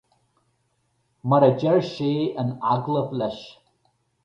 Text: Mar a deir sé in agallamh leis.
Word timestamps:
Mar 1.33 1.41
a 1.49 1.51
deir 1.59 1.77
sé 1.91 2.09
in 2.45 2.51
agallamh 2.73 3.15
leis. 3.21 3.39